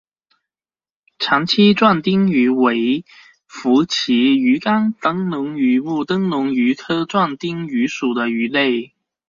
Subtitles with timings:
[1.19, 3.05] 长鳍壮灯鱼为
[3.45, 8.95] 辐鳍鱼纲灯笼鱼目灯笼鱼科壮灯鱼属的鱼类。